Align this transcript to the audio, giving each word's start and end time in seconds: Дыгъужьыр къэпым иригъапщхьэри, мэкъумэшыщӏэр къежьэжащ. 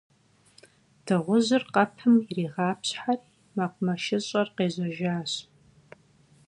Дыгъужьыр 1.05 1.63
къэпым 1.73 2.13
иригъапщхьэри, 2.29 3.29
мэкъумэшыщӏэр 3.55 4.47
къежьэжащ. 4.55 5.31